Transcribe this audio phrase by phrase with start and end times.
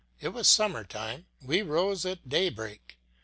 [0.19, 2.97] It was summer time; we rose at daybreak.